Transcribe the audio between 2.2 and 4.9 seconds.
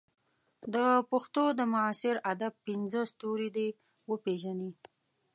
ادب پنځه ستوري دې وپېژني.